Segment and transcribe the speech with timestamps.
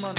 [0.00, 0.14] come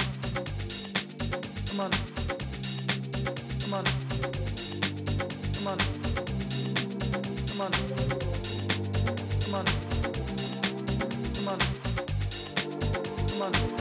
[13.42, 13.79] on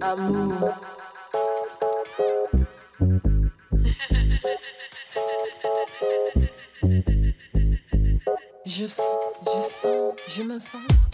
[0.00, 0.74] amour.
[8.64, 9.86] Je, je sens,
[10.28, 11.05] je me sens.